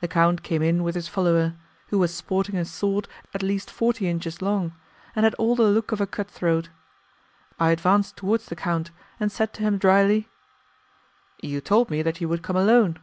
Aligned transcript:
The 0.00 0.06
count 0.06 0.44
came 0.44 0.62
in 0.62 0.84
with 0.84 0.94
his 0.94 1.08
follower, 1.08 1.56
who 1.88 1.98
was 1.98 2.14
sporting 2.14 2.54
a 2.54 2.64
sword 2.64 3.08
at 3.34 3.42
least 3.42 3.68
forty 3.68 4.08
inches 4.08 4.40
long, 4.40 4.74
and 5.16 5.24
had 5.24 5.34
all 5.40 5.56
the 5.56 5.64
look 5.64 5.90
of 5.90 6.00
a 6.00 6.06
cut 6.06 6.30
throat. 6.30 6.68
I 7.58 7.72
advanced 7.72 8.16
towards 8.16 8.46
the 8.46 8.54
count, 8.54 8.92
and 9.18 9.32
said 9.32 9.52
to 9.54 9.62
him 9.62 9.76
dryly, 9.78 10.28
"You 11.42 11.60
told 11.60 11.90
me 11.90 12.00
that 12.02 12.20
you 12.20 12.28
would 12.28 12.44
come 12.44 12.54
alone." 12.56 13.00